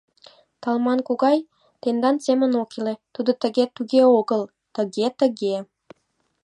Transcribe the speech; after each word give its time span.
Талман 0.61 0.99
Когой 1.07 1.37
тендан 1.81 2.15
семын 2.25 2.51
ок 2.61 2.71
иле, 2.79 2.95
тудо 3.13 3.31
тыге-туге 3.41 4.01
огыл, 4.19 4.41
тыге-тыге... 4.75 5.55